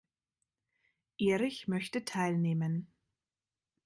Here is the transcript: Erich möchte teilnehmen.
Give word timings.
Erich 1.19 1.67
möchte 1.67 2.03
teilnehmen. 2.03 2.91